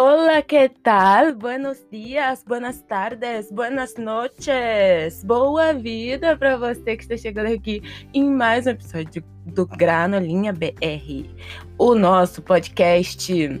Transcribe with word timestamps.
Hola, 0.00 0.42
¿qué 0.42 0.68
tal? 0.68 1.34
Buenos 1.34 1.84
dias, 1.90 2.44
buenas 2.46 2.86
tardes, 2.86 3.50
buenas 3.50 3.98
noches. 3.98 5.24
Boa 5.24 5.72
vida 5.72 6.36
para 6.36 6.56
você 6.56 6.96
que 6.96 7.02
está 7.02 7.16
chegando 7.16 7.52
aqui 7.52 7.82
em 8.14 8.30
mais 8.30 8.68
um 8.68 8.70
episódio 8.70 9.24
do 9.44 9.66
Granolinha 9.66 10.52
BR, 10.52 11.28
o 11.76 11.96
nosso 11.96 12.40
podcast 12.42 13.60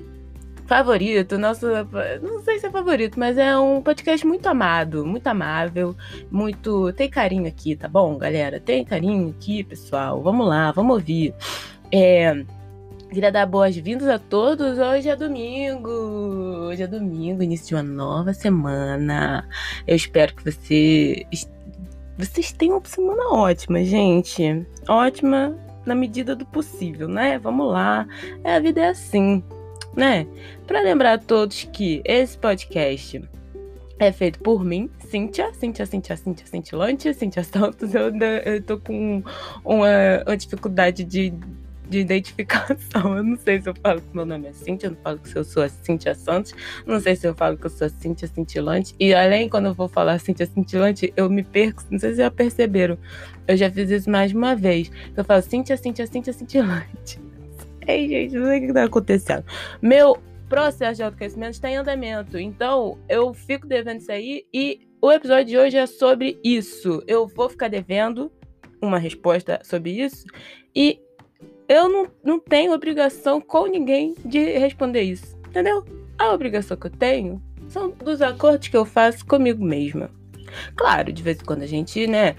favorito, 0.64 1.36
nosso, 1.38 1.66
não 2.22 2.40
sei 2.44 2.60
se 2.60 2.66
é 2.66 2.70
favorito, 2.70 3.18
mas 3.18 3.36
é 3.36 3.58
um 3.58 3.82
podcast 3.82 4.24
muito 4.24 4.48
amado, 4.48 5.04
muito 5.04 5.26
amável, 5.26 5.96
muito 6.30 6.92
tem 6.92 7.10
carinho 7.10 7.48
aqui, 7.48 7.74
tá 7.74 7.88
bom, 7.88 8.16
galera? 8.16 8.60
Tem 8.60 8.84
carinho 8.84 9.34
aqui, 9.36 9.64
pessoal. 9.64 10.22
Vamos 10.22 10.46
lá, 10.46 10.70
vamos 10.70 10.98
ouvir. 10.98 11.34
É, 11.90 12.44
Queria 13.10 13.32
dar 13.32 13.46
boas-vindas 13.46 14.06
a 14.06 14.18
todos. 14.18 14.78
Hoje 14.78 15.08
é 15.08 15.16
domingo. 15.16 15.88
Hoje 15.88 16.82
é 16.82 16.86
domingo, 16.86 17.42
início 17.42 17.68
de 17.68 17.74
uma 17.74 17.82
nova 17.82 18.34
semana. 18.34 19.48
Eu 19.86 19.96
espero 19.96 20.34
que 20.34 20.44
você 20.44 21.26
vocês 22.18 22.52
tenham 22.52 22.76
uma 22.76 22.84
semana 22.84 23.30
ótima, 23.30 23.82
gente. 23.82 24.66
Ótima 24.86 25.56
na 25.86 25.94
medida 25.94 26.36
do 26.36 26.44
possível, 26.44 27.08
né? 27.08 27.38
Vamos 27.38 27.72
lá. 27.72 28.06
É, 28.44 28.56
a 28.56 28.60
vida 28.60 28.82
é 28.82 28.88
assim, 28.88 29.42
né? 29.96 30.26
Para 30.66 30.82
lembrar 30.82 31.14
a 31.14 31.18
todos 31.18 31.64
que 31.72 32.02
esse 32.04 32.36
podcast 32.36 33.22
é 33.98 34.12
feito 34.12 34.38
por 34.40 34.62
mim, 34.62 34.90
Cíntia, 34.98 35.52
Cíntia, 35.54 35.86
Cíntia, 35.86 36.16
Cíntia, 36.16 36.46
Cintilante, 36.46 37.14
Cíntia 37.14 37.42
Santos. 37.42 37.94
Eu, 37.94 38.14
eu 38.44 38.62
tô 38.62 38.78
com 38.78 39.22
uma, 39.64 39.86
uma 40.26 40.36
dificuldade 40.36 41.04
de 41.04 41.32
de 41.88 41.98
identificação. 41.98 43.16
Eu 43.16 43.24
não 43.24 43.36
sei 43.36 43.60
se 43.60 43.68
eu 43.68 43.74
falo 43.82 44.00
que 44.00 44.14
meu 44.14 44.26
nome 44.26 44.48
é 44.48 44.52
Cintia, 44.52 44.88
eu 44.88 44.92
não 44.92 44.98
falo 45.02 45.18
que 45.18 45.36
eu 45.36 45.44
sou 45.44 45.62
a 45.62 45.68
Cintia 45.68 46.14
Santos, 46.14 46.54
não 46.86 47.00
sei 47.00 47.16
se 47.16 47.26
eu 47.26 47.34
falo 47.34 47.56
que 47.56 47.66
eu 47.66 47.70
sou 47.70 47.86
a 47.86 47.90
Cintia 47.90 48.28
Cintilante. 48.28 48.94
E 48.98 49.14
além, 49.14 49.48
quando 49.48 49.66
eu 49.66 49.74
vou 49.74 49.88
falar 49.88 50.18
Cintia 50.18 50.46
Cintilante, 50.46 51.12
eu 51.16 51.28
me 51.30 51.42
perco. 51.42 51.82
Não 51.90 51.98
sei 51.98 52.10
se 52.10 52.18
já 52.18 52.30
perceberam. 52.30 52.98
Eu 53.46 53.56
já 53.56 53.70
fiz 53.70 53.90
isso 53.90 54.10
mais 54.10 54.30
de 54.30 54.36
uma 54.36 54.54
vez. 54.54 54.90
Eu 55.16 55.24
falo 55.24 55.42
Cintia, 55.42 55.76
Cintia, 55.76 56.06
Cintia 56.06 56.32
Cintilante. 56.32 57.20
Ei, 57.86 58.08
gente, 58.08 58.36
não 58.36 58.46
sei 58.46 58.58
o 58.58 58.60
que 58.60 58.66
está 58.66 58.84
acontecendo. 58.84 59.44
Meu 59.80 60.18
processo 60.48 60.96
de 60.96 61.02
autoconhecimento 61.02 61.52
está 61.52 61.70
em 61.70 61.76
andamento. 61.76 62.38
Então, 62.38 62.98
eu 63.08 63.32
fico 63.32 63.66
devendo 63.66 64.00
isso 64.00 64.12
aí. 64.12 64.44
E 64.52 64.80
o 65.00 65.12
episódio 65.12 65.44
de 65.46 65.58
hoje 65.58 65.76
é 65.76 65.86
sobre 65.86 66.38
isso. 66.42 67.02
Eu 67.06 67.26
vou 67.26 67.48
ficar 67.48 67.68
devendo 67.68 68.30
uma 68.80 68.98
resposta 68.98 69.60
sobre 69.64 69.92
isso. 69.92 70.26
E 70.74 71.00
eu 71.68 71.88
não, 71.88 72.08
não 72.24 72.40
tenho 72.40 72.72
obrigação 72.72 73.40
com 73.40 73.66
ninguém 73.66 74.14
de 74.24 74.58
responder 74.58 75.02
isso, 75.02 75.36
entendeu? 75.46 75.84
A 76.18 76.32
obrigação 76.32 76.76
que 76.76 76.86
eu 76.86 76.90
tenho 76.90 77.42
são 77.68 77.90
dos 77.90 78.22
acordos 78.22 78.68
que 78.68 78.76
eu 78.76 78.86
faço 78.86 79.24
comigo 79.26 79.62
mesma. 79.62 80.10
Claro, 80.74 81.12
de 81.12 81.22
vez 81.22 81.38
em 81.38 81.44
quando 81.44 81.62
a 81.62 81.66
gente, 81.66 82.06
né, 82.06 82.34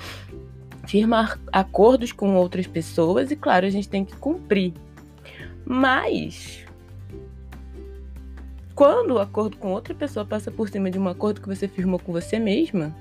firma 0.87 1.39
acordos 1.51 2.11
com 2.11 2.35
outras 2.35 2.65
pessoas 2.65 3.29
e, 3.29 3.35
claro, 3.35 3.67
a 3.67 3.69
gente 3.69 3.87
tem 3.87 4.03
que 4.03 4.15
cumprir. 4.15 4.73
Mas 5.63 6.65
quando 8.73 9.11
o 9.11 9.19
acordo 9.19 9.57
com 9.57 9.71
outra 9.71 9.93
pessoa 9.93 10.25
passa 10.25 10.49
por 10.49 10.67
cima 10.69 10.89
de 10.89 10.97
um 10.97 11.07
acordo 11.07 11.41
que 11.41 11.47
você 11.47 11.67
firmou 11.67 11.99
com 11.99 12.11
você 12.11 12.39
mesma, 12.39 12.95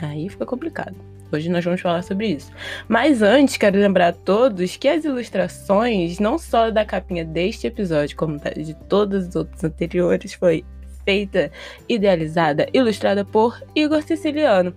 aí 0.00 0.28
fica 0.30 0.46
complicado. 0.46 0.96
Hoje 1.32 1.48
nós 1.48 1.64
vamos 1.64 1.80
falar 1.80 2.02
sobre 2.02 2.28
isso. 2.28 2.50
Mas 2.88 3.22
antes, 3.22 3.56
quero 3.56 3.78
lembrar 3.78 4.08
a 4.08 4.12
todos 4.12 4.76
que 4.76 4.88
as 4.88 5.04
ilustrações, 5.04 6.18
não 6.18 6.38
só 6.38 6.70
da 6.70 6.84
capinha 6.84 7.24
deste 7.24 7.66
episódio, 7.66 8.16
como 8.16 8.38
de 8.56 8.74
todos 8.88 9.28
os 9.28 9.36
outros 9.36 9.62
anteriores, 9.62 10.32
foi 10.34 10.64
feita, 11.04 11.50
idealizada, 11.88 12.68
ilustrada 12.72 13.24
por 13.24 13.62
Igor 13.74 14.02
Siciliano, 14.02 14.74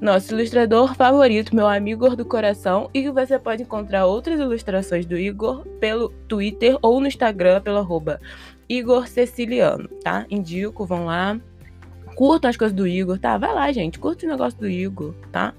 nosso 0.00 0.34
ilustrador 0.34 0.94
favorito, 0.94 1.54
meu 1.54 1.66
amigo 1.66 2.16
do 2.16 2.24
coração, 2.24 2.88
e 2.92 3.02
que 3.02 3.10
você 3.10 3.38
pode 3.38 3.62
encontrar 3.62 4.06
outras 4.06 4.40
ilustrações 4.40 5.04
do 5.04 5.16
Igor 5.16 5.66
pelo 5.78 6.08
Twitter 6.26 6.76
ou 6.80 7.00
no 7.00 7.06
Instagram 7.06 7.60
pelo 7.60 7.78
arroba 7.78 8.20
Igor 8.68 9.06
Ceciliano, 9.08 9.88
tá? 10.02 10.26
Indico, 10.30 10.86
vão 10.86 11.06
lá. 11.06 11.38
Curtam 12.14 12.50
as 12.50 12.56
coisas 12.56 12.76
do 12.76 12.86
Igor, 12.86 13.18
tá? 13.18 13.36
Vai 13.36 13.52
lá, 13.52 13.72
gente. 13.72 13.98
Curta 13.98 14.26
o 14.26 14.28
negócio 14.28 14.58
do 14.58 14.68
Igor, 14.68 15.14
tá? 15.32 15.54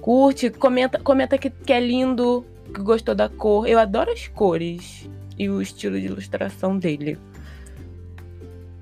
Curte, 0.00 0.50
comenta, 0.50 0.98
comenta 0.98 1.36
que, 1.36 1.50
que 1.50 1.72
é 1.72 1.80
lindo, 1.80 2.44
que 2.72 2.80
gostou 2.80 3.14
da 3.14 3.28
cor. 3.28 3.66
Eu 3.66 3.78
adoro 3.78 4.10
as 4.10 4.28
cores 4.28 5.08
e 5.38 5.48
o 5.48 5.60
estilo 5.60 5.98
de 6.00 6.06
ilustração 6.06 6.78
dele. 6.78 7.18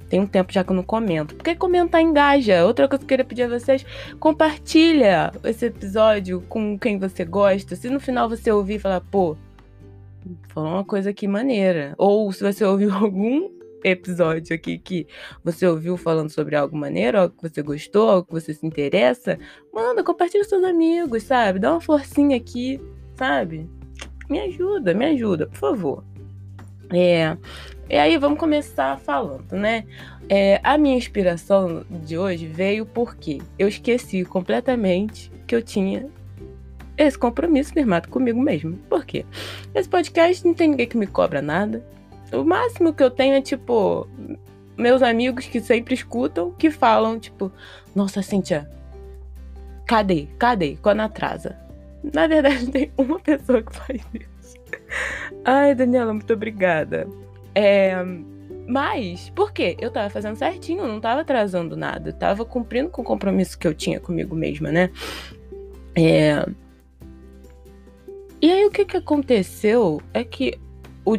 Tem 0.08 0.20
um 0.20 0.26
tempo 0.26 0.52
já 0.52 0.64
que 0.64 0.70
eu 0.70 0.76
não 0.76 0.82
comento. 0.82 1.34
Porque 1.34 1.54
comentar 1.54 2.00
engaja. 2.00 2.64
Outra 2.64 2.88
coisa 2.88 3.00
que 3.00 3.04
eu 3.04 3.08
queria 3.08 3.24
pedir 3.24 3.42
a 3.42 3.48
vocês: 3.48 3.84
compartilha 4.18 5.32
esse 5.44 5.66
episódio 5.66 6.40
com 6.48 6.78
quem 6.78 6.98
você 6.98 7.24
gosta. 7.24 7.76
Se 7.76 7.90
no 7.90 8.00
final 8.00 8.28
você 8.28 8.50
ouvir 8.50 8.74
e 8.74 8.78
falar, 8.78 9.00
pô, 9.00 9.36
falou 10.48 10.70
uma 10.70 10.84
coisa 10.84 11.10
aqui 11.10 11.28
maneira. 11.28 11.94
Ou 11.98 12.32
se 12.32 12.42
você 12.42 12.64
ouviu 12.64 12.92
algum 12.94 13.57
episódio 13.84 14.54
aqui 14.54 14.78
que 14.78 15.06
você 15.44 15.66
ouviu 15.66 15.96
falando 15.96 16.30
sobre 16.30 16.56
algo 16.56 16.76
maneiro, 16.76 17.18
algo 17.18 17.34
que 17.36 17.48
você 17.48 17.62
gostou, 17.62 18.08
algo 18.08 18.26
que 18.26 18.32
você 18.32 18.54
se 18.54 18.66
interessa, 18.66 19.38
manda, 19.72 20.02
compartilha 20.02 20.42
com 20.42 20.50
seus 20.50 20.64
amigos, 20.64 21.22
sabe? 21.22 21.58
Dá 21.58 21.72
uma 21.72 21.80
forcinha 21.80 22.36
aqui, 22.36 22.80
sabe? 23.14 23.68
Me 24.28 24.40
ajuda, 24.40 24.94
me 24.94 25.06
ajuda, 25.06 25.46
por 25.46 25.56
favor. 25.56 26.04
É, 26.92 27.36
e 27.88 27.96
aí 27.96 28.16
vamos 28.18 28.38
começar 28.38 28.98
falando, 28.98 29.52
né? 29.52 29.84
É, 30.28 30.60
a 30.62 30.76
minha 30.76 30.96
inspiração 30.96 31.84
de 31.88 32.18
hoje 32.18 32.46
veio 32.46 32.84
porque 32.84 33.38
eu 33.58 33.68
esqueci 33.68 34.24
completamente 34.24 35.32
que 35.46 35.54
eu 35.54 35.62
tinha 35.62 36.06
esse 36.98 37.18
compromisso 37.18 37.72
firmado 37.72 38.08
comigo 38.08 38.40
mesmo. 38.40 38.76
Por 38.90 39.06
quê? 39.06 39.24
Esse 39.74 39.88
podcast 39.88 40.44
não 40.44 40.52
tem 40.52 40.68
ninguém 40.68 40.86
que 40.86 40.98
me 40.98 41.06
cobra 41.06 41.40
nada. 41.40 41.82
O 42.32 42.44
máximo 42.44 42.92
que 42.92 43.02
eu 43.02 43.10
tenho 43.10 43.34
é, 43.34 43.40
tipo, 43.40 44.06
meus 44.76 45.02
amigos 45.02 45.46
que 45.46 45.60
sempre 45.60 45.94
escutam, 45.94 46.52
que 46.52 46.70
falam, 46.70 47.18
tipo, 47.18 47.50
nossa, 47.94 48.22
Cintia, 48.22 48.70
cadê? 49.86 50.28
Cadê? 50.38 50.76
Quando 50.82 51.00
atrasa? 51.00 51.58
Na 52.12 52.26
verdade, 52.26 52.66
tem 52.70 52.92
uma 52.96 53.18
pessoa 53.18 53.62
que 53.62 53.74
faz 53.74 54.00
isso. 54.14 54.56
Ai, 55.44 55.74
Daniela, 55.74 56.12
muito 56.12 56.32
obrigada. 56.32 57.08
É, 57.54 57.96
mas, 58.68 59.30
por 59.30 59.50
quê? 59.50 59.78
Eu 59.80 59.90
tava 59.90 60.10
fazendo 60.10 60.36
certinho, 60.36 60.86
não 60.86 61.00
tava 61.00 61.22
atrasando 61.22 61.74
nada. 61.74 62.12
Tava 62.12 62.44
cumprindo 62.44 62.90
com 62.90 63.00
o 63.00 63.04
compromisso 63.04 63.58
que 63.58 63.66
eu 63.66 63.72
tinha 63.72 63.98
comigo 63.98 64.36
mesma, 64.36 64.70
né? 64.70 64.90
É... 65.96 66.46
E 68.42 68.52
aí, 68.52 68.66
o 68.66 68.70
que 68.70 68.84
que 68.84 68.98
aconteceu 68.98 70.02
é 70.12 70.22
que 70.22 70.60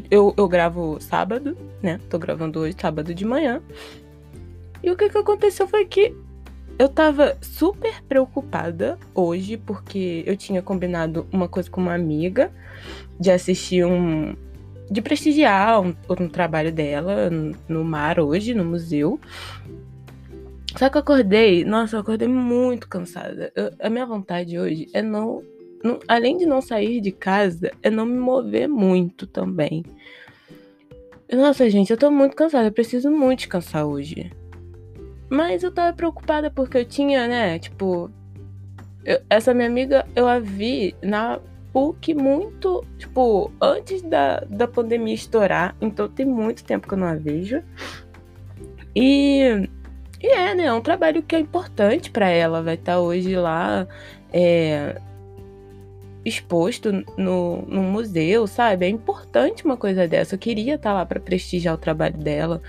eu, 0.09 0.33
eu 0.38 0.47
gravo 0.47 1.00
sábado, 1.00 1.57
né? 1.81 2.00
Tô 2.09 2.19
gravando 2.19 2.59
hoje, 2.59 2.75
sábado 2.79 3.13
de 3.13 3.25
manhã. 3.25 3.61
E 4.83 4.91
o 4.91 4.95
que 4.95 5.09
que 5.09 5.17
aconteceu 5.17 5.67
foi 5.67 5.85
que 5.85 6.16
eu 6.77 6.88
tava 6.88 7.38
super 7.41 8.01
preocupada 8.03 8.97
hoje, 9.13 9.57
porque 9.57 10.23
eu 10.25 10.38
tinha 10.38 10.61
combinado 10.61 11.27
uma 11.31 11.47
coisa 11.47 11.69
com 11.69 11.81
uma 11.81 11.94
amiga 11.94 12.51
de 13.19 13.29
assistir 13.29 13.85
um. 13.85 14.35
de 14.89 15.01
prestigiar 15.01 15.81
um, 15.81 15.94
um 16.09 16.29
trabalho 16.29 16.71
dela 16.71 17.29
no 17.67 17.83
mar 17.83 18.19
hoje, 18.19 18.53
no 18.53 18.63
museu. 18.63 19.19
Só 20.77 20.88
que 20.89 20.95
eu 20.95 21.01
acordei, 21.01 21.66
nossa, 21.66 21.97
eu 21.97 22.00
acordei 22.00 22.27
muito 22.27 22.88
cansada. 22.88 23.51
Eu, 23.56 23.71
a 23.81 23.89
minha 23.89 24.06
vontade 24.06 24.57
hoje 24.57 24.88
é 24.94 25.01
não 25.01 25.44
não, 25.84 26.00
além 26.07 26.38
de 26.38 26.45
não 26.45 26.62
sair 26.62 27.00
de 27.00 27.12
casa, 27.12 27.72
é 27.81 27.90
não 27.90 28.06
me 28.06 28.17
mover 28.17 28.67
muito 28.67 29.25
também. 29.25 29.83
Nossa, 31.31 31.69
gente, 31.69 31.92
eu 31.92 31.98
tô 31.98 32.09
muito 32.09 32.36
cansada. 32.36 32.68
Eu 32.68 32.71
preciso 32.71 33.09
muito 33.12 33.39
descansar 33.39 33.86
hoje. 33.86 34.31
Mas 35.30 35.63
eu 35.63 35.71
tava 35.71 35.95
preocupada 35.95 36.50
porque 36.50 36.80
eu 36.80 36.86
tinha, 36.86 37.27
né? 37.27 37.59
Tipo, 37.59 38.09
eu, 39.06 39.21
essa 39.30 39.53
minha 39.53 39.68
amiga 39.68 40.06
eu 40.15 40.27
a 40.27 40.39
vi 40.39 40.95
na 41.03 41.39
PUC 41.71 42.15
muito, 42.15 42.83
tipo, 42.98 43.51
antes 43.62 44.01
da, 44.01 44.39
da 44.50 44.68
pandemia 44.68 45.13
estourar. 45.13 45.75
Então 45.80 46.09
tem 46.09 46.25
muito 46.25 46.63
tempo 46.63 46.88
que 46.88 46.94
eu 46.95 46.98
não 46.98 47.07
a 47.07 47.15
vejo. 47.15 47.62
E, 48.95 49.69
e 50.19 50.27
é, 50.27 50.56
né? 50.56 50.65
É 50.65 50.74
um 50.74 50.81
trabalho 50.81 51.21
que 51.21 51.36
é 51.36 51.39
importante 51.39 52.09
para 52.09 52.27
ela. 52.27 52.63
Vai 52.63 52.74
estar 52.74 52.94
tá 52.94 53.00
hoje 53.00 53.36
lá. 53.36 53.88
É, 54.33 55.00
exposto 56.24 56.92
no, 57.18 57.62
no 57.63 57.81
museu, 57.81 58.45
sabe? 58.48 58.86
É 58.86 58.89
importante 58.89 59.66
uma 59.66 59.77
coisa 59.77 60.07
dessa. 60.07 60.36
Eu 60.36 60.39
queria 60.39 60.75
estar 60.75 60.94
lá 60.94 61.06
para 61.06 61.19
prestigiar 61.19 61.75
o 61.75 61.77
trabalho 61.77 62.18
dela, 62.18 62.62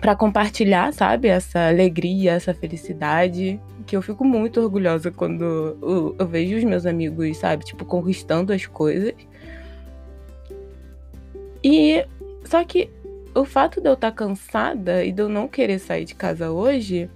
para 0.00 0.16
compartilhar, 0.16 0.92
sabe? 0.92 1.28
Essa 1.28 1.68
alegria, 1.68 2.32
essa 2.32 2.54
felicidade, 2.54 3.60
que 3.86 3.96
eu 3.96 4.02
fico 4.02 4.24
muito 4.24 4.60
orgulhosa 4.60 5.10
quando 5.10 5.44
eu, 5.82 6.16
eu 6.18 6.26
vejo 6.26 6.56
os 6.56 6.64
meus 6.64 6.86
amigos, 6.86 7.36
sabe? 7.36 7.64
Tipo, 7.64 7.84
conquistando 7.84 8.52
as 8.52 8.66
coisas. 8.66 9.14
E 11.62 12.04
só 12.44 12.64
que 12.64 12.90
o 13.34 13.44
fato 13.44 13.80
de 13.80 13.88
eu 13.88 13.94
estar 13.94 14.10
tá 14.10 14.16
cansada 14.16 15.04
e 15.04 15.12
de 15.12 15.22
eu 15.22 15.28
não 15.28 15.46
querer 15.46 15.78
sair 15.78 16.04
de 16.04 16.14
casa 16.14 16.50
hoje 16.50 17.08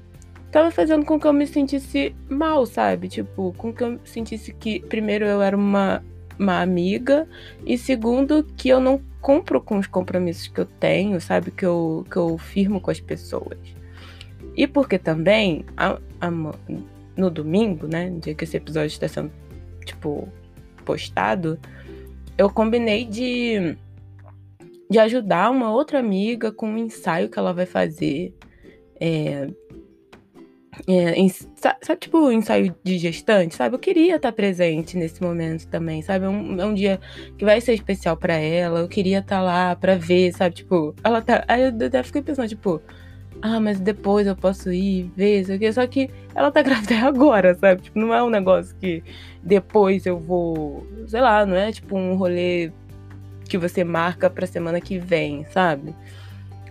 tava 0.51 0.71
fazendo 0.71 1.05
com 1.05 1.19
que 1.19 1.27
eu 1.27 1.33
me 1.33 1.47
sentisse 1.47 2.15
mal, 2.29 2.65
sabe? 2.67 3.09
Tipo, 3.09 3.53
com 3.57 3.73
que 3.73 3.83
eu 3.83 3.99
sentisse 4.05 4.53
que, 4.53 4.81
primeiro, 4.81 5.25
eu 5.25 5.43
era 5.43 5.57
uma, 5.57 6.05
uma 6.39 6.61
amiga, 6.61 7.29
e 7.65 7.77
segundo, 7.77 8.45
que 8.57 8.69
eu 8.69 8.81
não 8.81 9.01
cumpro 9.21 9.61
com 9.61 9.79
os 9.79 9.87
compromissos 9.87 10.49
que 10.49 10.61
eu 10.61 10.67
tenho, 10.67 11.21
sabe? 11.21 11.51
Que 11.51 11.67
eu, 11.67 12.07
que 12.11 12.17
eu 12.17 12.39
firmo 12.39 12.81
com 12.81 12.91
as 12.91 13.01
pessoas. 13.01 13.59
E 14.57 14.67
porque 14.67 14.99
também, 14.99 15.65
a, 15.77 15.99
a, 16.21 16.31
no 17.17 17.31
domingo, 17.31 17.87
né? 17.87 18.09
No 18.09 18.21
dia 18.21 18.35
que 18.35 18.45
esse 18.45 18.57
episódio 18.57 18.89
está 18.89 19.09
sendo, 19.09 19.31
tipo, 19.85 20.29
postado, 20.85 21.59
eu 22.39 22.49
combinei 22.49 23.05
de, 23.05 23.77
de 24.89 24.99
ajudar 24.99 25.51
uma 25.51 25.73
outra 25.73 25.99
amiga 25.99 26.53
com 26.53 26.69
um 26.69 26.79
ensaio 26.79 27.29
que 27.29 27.39
ela 27.39 27.53
vai 27.53 27.67
fazer. 27.67 28.35
É, 29.01 29.49
é, 30.87 31.13
em, 31.15 31.29
sabe, 31.29 31.97
tipo, 31.99 32.31
ensaio 32.31 32.75
de 32.85 32.99
gestante, 32.99 33.55
sabe? 33.55 33.75
Eu 33.75 33.79
queria 33.79 34.17
estar 34.17 34.33
presente 34.33 34.97
nesse 34.97 35.23
momento 35.23 35.67
também, 35.69 36.03
sabe? 36.03 36.25
É 36.25 36.29
um, 36.29 36.61
é 36.61 36.67
um 36.67 36.75
dia 36.75 37.01
que 37.39 37.45
vai 37.45 37.61
ser 37.61 37.75
especial 37.75 38.17
para 38.17 38.35
ela, 38.35 38.81
eu 38.81 38.89
queria 38.89 39.19
estar 39.19 39.41
lá 39.41 39.75
para 39.75 39.97
ver, 39.97 40.33
sabe? 40.33 40.57
Tipo, 40.57 40.95
ela 41.03 41.23
tá. 41.23 41.45
Aí 41.49 41.63
eu 41.63 41.87
até 41.87 42.03
fiquei 42.03 42.23
pensando, 42.23 42.49
tipo, 42.49 42.81
ah, 43.43 43.61
mas 43.61 43.81
depois 43.81 44.27
eu 44.27 44.37
posso 44.37 44.73
ir, 44.73 45.11
ver, 45.17 45.41
isso 45.43 45.53
aqui. 45.53 45.73
Só 45.73 45.87
que 45.87 46.11
ela 46.35 46.51
tá 46.51 46.63
grávida 46.63 46.97
agora, 47.07 47.55
sabe? 47.55 47.83
Tipo, 47.83 47.99
não 47.99 48.15
é 48.15 48.23
um 48.23 48.31
negócio 48.31 48.75
que 48.81 49.03
depois 49.43 50.07
eu 50.07 50.19
vou. 50.19 50.87
Sei 51.07 51.21
lá, 51.21 51.45
não 51.47 51.57
é 51.57 51.73
tipo 51.73 51.97
um 51.97 52.17
rolê 52.17 52.73
que 53.49 53.57
você 53.57 53.85
marca 53.85 54.29
pra 54.29 54.47
semana 54.47 54.81
que 54.81 54.99
vem, 54.99 55.45
sabe? 55.47 55.95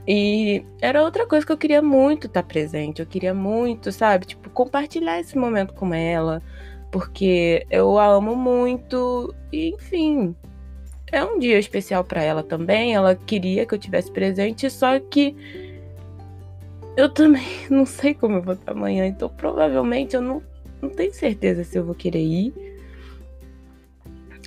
E 0.07 0.63
era 0.81 1.03
outra 1.03 1.25
coisa 1.25 1.45
que 1.45 1.51
eu 1.51 1.57
queria 1.57 1.81
muito 1.81 2.27
estar 2.27 2.43
tá 2.43 2.47
presente. 2.47 3.01
Eu 3.01 3.05
queria 3.05 3.33
muito, 3.33 3.91
sabe? 3.91 4.25
Tipo, 4.25 4.49
compartilhar 4.49 5.19
esse 5.19 5.37
momento 5.37 5.73
com 5.73 5.93
ela. 5.93 6.41
Porque 6.91 7.65
eu 7.69 7.97
a 7.97 8.05
amo 8.07 8.35
muito. 8.35 9.33
E, 9.51 9.69
enfim. 9.69 10.35
É 11.11 11.23
um 11.23 11.39
dia 11.39 11.57
especial 11.57 12.03
para 12.03 12.21
ela 12.21 12.43
também. 12.43 12.93
Ela 12.93 13.15
queria 13.15 13.65
que 13.65 13.73
eu 13.73 13.79
tivesse 13.79 14.11
presente, 14.11 14.69
só 14.69 14.99
que 14.99 15.35
eu 16.95 17.09
também 17.09 17.45
não 17.69 17.85
sei 17.85 18.13
como 18.13 18.37
eu 18.37 18.41
vou 18.41 18.53
estar 18.53 18.71
amanhã. 18.71 19.05
Então, 19.07 19.29
provavelmente, 19.29 20.15
eu 20.15 20.21
não, 20.21 20.41
não 20.81 20.89
tenho 20.89 21.13
certeza 21.13 21.63
se 21.63 21.77
eu 21.77 21.83
vou 21.85 21.95
querer 21.95 22.21
ir. 22.21 22.53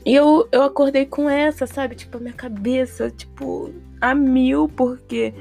E 0.06 0.14
eu, 0.14 0.48
eu 0.52 0.62
acordei 0.62 1.04
com 1.04 1.28
essa, 1.28 1.66
sabe? 1.66 1.94
Tipo, 1.94 2.16
a 2.18 2.20
minha 2.20 2.32
cabeça, 2.32 3.10
tipo, 3.10 3.72
a 4.00 4.14
mil, 4.14 4.68
porque 4.68 5.34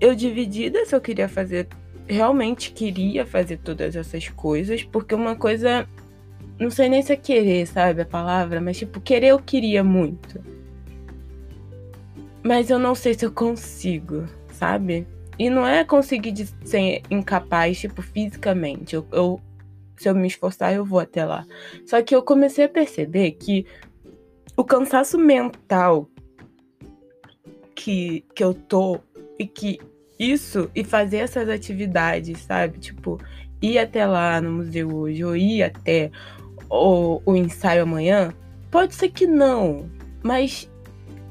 eu 0.00 0.14
dividida 0.14 0.84
se 0.86 0.94
eu 0.94 1.00
queria 1.00 1.28
fazer, 1.28 1.68
realmente 2.06 2.72
queria 2.72 3.26
fazer 3.26 3.58
todas 3.58 3.96
essas 3.96 4.28
coisas, 4.28 4.82
porque 4.82 5.14
uma 5.14 5.36
coisa, 5.36 5.88
não 6.58 6.70
sei 6.70 6.88
nem 6.88 7.02
se 7.02 7.12
é 7.12 7.16
querer, 7.16 7.66
sabe 7.66 8.02
a 8.02 8.06
palavra, 8.06 8.60
mas 8.60 8.78
tipo, 8.78 9.00
querer 9.00 9.28
eu 9.28 9.38
queria 9.38 9.82
muito. 9.82 10.40
Mas 12.42 12.70
eu 12.70 12.78
não 12.78 12.94
sei 12.94 13.14
se 13.14 13.24
eu 13.24 13.32
consigo, 13.32 14.24
sabe? 14.52 15.06
E 15.38 15.50
não 15.50 15.66
é 15.66 15.84
conseguir 15.84 16.32
de 16.32 16.46
ser 16.64 17.02
incapaz, 17.10 17.78
tipo, 17.78 18.02
fisicamente. 18.02 18.94
Eu, 18.96 19.06
eu, 19.12 19.40
se 19.96 20.08
eu 20.08 20.14
me 20.14 20.26
esforçar, 20.26 20.72
eu 20.72 20.84
vou 20.84 20.98
até 20.98 21.24
lá. 21.24 21.46
Só 21.86 22.02
que 22.02 22.14
eu 22.14 22.22
comecei 22.22 22.64
a 22.64 22.68
perceber 22.68 23.32
que 23.32 23.66
o 24.56 24.64
cansaço 24.64 25.16
mental 25.16 26.08
que, 27.78 28.24
que 28.34 28.42
eu 28.42 28.52
tô 28.52 28.98
e 29.38 29.46
que 29.46 29.78
isso 30.18 30.68
e 30.74 30.82
fazer 30.82 31.18
essas 31.18 31.48
atividades, 31.48 32.40
sabe? 32.40 32.80
Tipo, 32.80 33.20
ir 33.62 33.78
até 33.78 34.04
lá 34.04 34.40
no 34.40 34.50
museu 34.50 34.92
hoje 34.92 35.24
ou 35.24 35.36
ir 35.36 35.62
até 35.62 36.10
o, 36.68 37.22
o 37.24 37.36
ensaio 37.36 37.84
amanhã, 37.84 38.34
pode 38.68 38.96
ser 38.96 39.10
que 39.10 39.28
não, 39.28 39.88
mas 40.24 40.68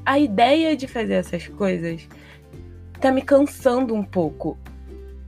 a 0.06 0.18
ideia 0.18 0.74
de 0.74 0.88
fazer 0.88 1.14
essas 1.14 1.46
coisas 1.48 2.08
tá 2.98 3.12
me 3.12 3.20
cansando 3.20 3.94
um 3.94 4.02
pouco. 4.02 4.56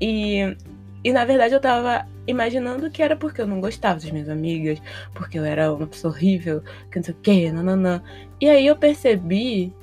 E, 0.00 0.56
e 1.04 1.12
na 1.12 1.26
verdade 1.26 1.52
eu 1.52 1.60
tava 1.60 2.06
imaginando 2.26 2.90
que 2.90 3.02
era 3.02 3.14
porque 3.14 3.42
eu 3.42 3.46
não 3.46 3.60
gostava 3.60 4.00
das 4.00 4.10
minhas 4.10 4.30
amigas, 4.30 4.80
porque 5.12 5.38
eu 5.38 5.44
era 5.44 5.70
uma 5.70 5.86
pessoa 5.86 6.14
horrível, 6.14 6.62
que 6.90 6.96
não 6.96 7.04
sei 7.04 7.14
o 7.14 7.18
que, 7.18 7.52
nananã. 7.52 8.02
E 8.40 8.48
aí 8.48 8.66
eu 8.66 8.76
percebi 8.76 9.74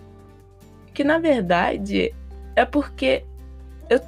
que 0.98 1.04
na 1.04 1.20
verdade 1.20 2.12
é 2.56 2.66
porque 2.66 3.24
eu, 3.88 4.02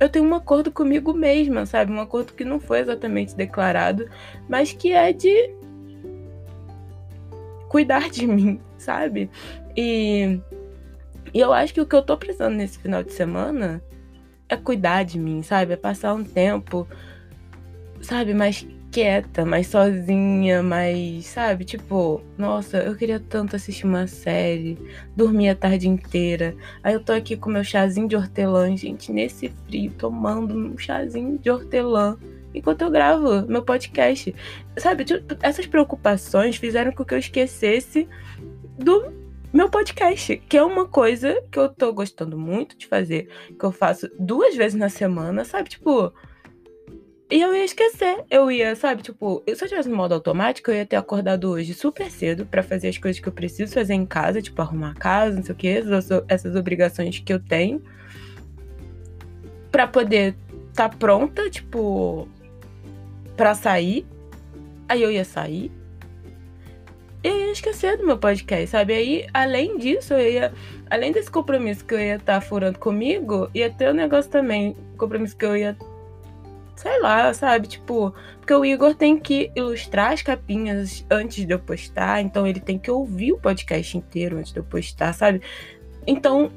eu 0.00 0.08
tenho 0.08 0.24
um 0.24 0.34
acordo 0.34 0.72
comigo 0.72 1.12
mesma, 1.12 1.66
sabe? 1.66 1.92
Um 1.92 2.00
acordo 2.00 2.32
que 2.32 2.46
não 2.46 2.58
foi 2.58 2.78
exatamente 2.78 3.36
declarado, 3.36 4.08
mas 4.48 4.72
que 4.72 4.94
é 4.94 5.12
de 5.12 5.54
cuidar 7.68 8.08
de 8.08 8.24
mim, 8.26 8.58
sabe? 8.78 9.28
E, 9.76 10.40
e 11.34 11.38
eu 11.38 11.52
acho 11.52 11.74
que 11.74 11.80
o 11.82 11.86
que 11.86 11.94
eu 11.94 12.02
tô 12.02 12.16
precisando 12.16 12.54
nesse 12.54 12.78
final 12.78 13.02
de 13.02 13.12
semana 13.12 13.82
é 14.48 14.56
cuidar 14.56 15.02
de 15.02 15.18
mim, 15.18 15.42
sabe? 15.42 15.74
É 15.74 15.76
passar 15.76 16.14
um 16.14 16.24
tempo, 16.24 16.88
sabe, 18.00 18.32
mais 18.32 18.66
quieta, 18.96 19.44
mais 19.44 19.66
sozinha, 19.66 20.62
mais, 20.62 21.26
sabe? 21.26 21.66
Tipo, 21.66 22.22
nossa, 22.38 22.78
eu 22.78 22.96
queria 22.96 23.20
tanto 23.20 23.54
assistir 23.54 23.84
uma 23.84 24.06
série, 24.06 24.78
dormir 25.14 25.50
a 25.50 25.54
tarde 25.54 25.86
inteira. 25.86 26.56
Aí 26.82 26.94
eu 26.94 27.04
tô 27.04 27.12
aqui 27.12 27.36
com 27.36 27.50
meu 27.50 27.62
chazinho 27.62 28.08
de 28.08 28.16
hortelã, 28.16 28.74
gente, 28.74 29.12
nesse 29.12 29.52
frio, 29.66 29.92
tomando 29.98 30.54
um 30.54 30.78
chazinho 30.78 31.36
de 31.36 31.50
hortelã 31.50 32.16
enquanto 32.54 32.80
eu 32.80 32.90
gravo 32.90 33.46
meu 33.46 33.62
podcast. 33.62 34.34
Sabe, 34.78 35.04
tipo, 35.04 35.36
essas 35.42 35.66
preocupações 35.66 36.56
fizeram 36.56 36.90
com 36.90 37.04
que 37.04 37.12
eu 37.12 37.18
esquecesse 37.18 38.08
do 38.78 39.12
meu 39.52 39.68
podcast, 39.68 40.38
que 40.48 40.56
é 40.56 40.64
uma 40.64 40.86
coisa 40.86 41.38
que 41.52 41.58
eu 41.58 41.68
tô 41.68 41.92
gostando 41.92 42.38
muito 42.38 42.74
de 42.78 42.86
fazer, 42.86 43.28
que 43.58 43.64
eu 43.66 43.72
faço 43.72 44.08
duas 44.18 44.56
vezes 44.56 44.78
na 44.78 44.88
semana, 44.88 45.44
sabe? 45.44 45.68
Tipo, 45.68 46.14
e 47.28 47.40
eu 47.40 47.54
ia 47.54 47.64
esquecer. 47.64 48.24
Eu 48.30 48.50
ia, 48.50 48.76
sabe, 48.76 49.02
tipo, 49.02 49.42
se 49.46 49.64
eu 49.64 49.68
tivesse 49.68 49.88
no 49.88 49.96
modo 49.96 50.14
automático, 50.14 50.70
eu 50.70 50.76
ia 50.76 50.86
ter 50.86 50.96
acordado 50.96 51.50
hoje 51.50 51.74
super 51.74 52.10
cedo 52.10 52.46
para 52.46 52.62
fazer 52.62 52.88
as 52.88 52.98
coisas 52.98 53.20
que 53.20 53.28
eu 53.28 53.32
preciso 53.32 53.74
fazer 53.74 53.94
em 53.94 54.06
casa, 54.06 54.40
tipo, 54.40 54.60
arrumar 54.62 54.92
a 54.92 54.94
casa, 54.94 55.36
não 55.36 55.42
sei 55.42 55.54
o 55.54 55.58
que, 55.58 55.68
essas, 55.68 56.08
essas 56.28 56.54
obrigações 56.54 57.18
que 57.18 57.32
eu 57.32 57.40
tenho. 57.40 57.82
para 59.72 59.86
poder 59.88 60.36
estar 60.70 60.88
tá 60.88 60.96
pronta, 60.96 61.50
tipo, 61.50 62.28
para 63.36 63.54
sair. 63.54 64.06
Aí 64.88 65.02
eu 65.02 65.10
ia 65.10 65.24
sair. 65.24 65.72
Eu 67.24 67.36
ia 67.36 67.50
esquecer 67.50 67.96
do 67.96 68.06
meu 68.06 68.18
podcast, 68.18 68.68
sabe? 68.68 68.94
Aí, 68.94 69.26
além 69.34 69.78
disso, 69.78 70.14
eu 70.14 70.32
ia. 70.32 70.52
Além 70.88 71.10
desse 71.10 71.28
compromisso 71.28 71.84
que 71.84 71.94
eu 71.94 71.98
ia 71.98 72.14
estar 72.16 72.34
tá 72.34 72.40
furando 72.40 72.78
comigo, 72.78 73.50
ia 73.52 73.68
ter 73.68 73.90
um 73.90 73.94
negócio 73.94 74.30
também. 74.30 74.76
Compromisso 74.96 75.36
que 75.36 75.44
eu 75.44 75.56
ia 75.56 75.76
sei 76.76 77.00
lá, 77.00 77.32
sabe? 77.32 77.66
Tipo, 77.66 78.14
porque 78.38 78.54
o 78.54 78.64
Igor 78.64 78.94
tem 78.94 79.18
que 79.18 79.50
ilustrar 79.56 80.12
as 80.12 80.22
capinhas 80.22 81.04
antes 81.10 81.44
de 81.44 81.52
eu 81.52 81.58
postar, 81.58 82.20
então 82.20 82.46
ele 82.46 82.60
tem 82.60 82.78
que 82.78 82.90
ouvir 82.90 83.32
o 83.32 83.38
podcast 83.38 83.96
inteiro 83.96 84.38
antes 84.38 84.52
de 84.52 84.60
eu 84.60 84.64
postar, 84.64 85.12
sabe? 85.14 85.40
Então, 86.06 86.52